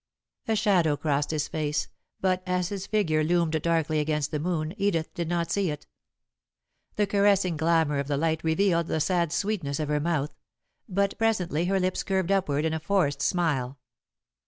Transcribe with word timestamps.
A 0.47 0.55
shadow 0.55 0.97
crossed 0.97 1.29
his 1.29 1.47
face, 1.47 1.87
but, 2.19 2.41
as 2.47 2.69
his 2.69 2.87
figure 2.87 3.23
loomed 3.23 3.61
darkly 3.61 3.99
against 3.99 4.31
the 4.31 4.39
moon, 4.39 4.73
Edith 4.77 5.13
did 5.13 5.29
not 5.29 5.51
see 5.51 5.69
it. 5.69 5.85
The 6.95 7.05
caressing 7.05 7.55
glamour 7.55 7.99
of 7.99 8.07
the 8.07 8.17
light 8.17 8.43
revealed 8.43 8.87
the 8.87 8.99
sad 8.99 9.31
sweetness 9.31 9.79
of 9.79 9.89
her 9.89 9.99
mouth, 9.99 10.33
but 10.89 11.15
presently 11.19 11.65
her 11.65 11.79
lips 11.79 12.01
curved 12.01 12.31
upward 12.31 12.65
in 12.65 12.73
a 12.73 12.79
forced 12.79 13.21
smile. 13.21 13.77